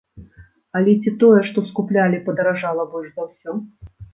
[0.77, 3.51] Але ці тое, што скуплялі, падаражала больш за ўсё?